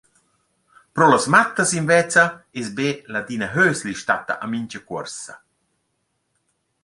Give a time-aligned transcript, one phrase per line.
[0.93, 2.23] Pro las mattas invezza
[2.61, 5.33] es be Ladina Hösli statta a mincha cuorsa.